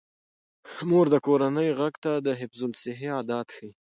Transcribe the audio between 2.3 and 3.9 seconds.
حفظ الصحې عادات ښيي.